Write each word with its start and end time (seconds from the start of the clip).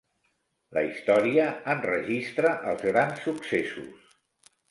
La 0.77 0.81
història 0.85 1.43
enregistra 1.75 2.55
els 2.71 2.85
grans 2.87 3.23
successos. 3.29 4.09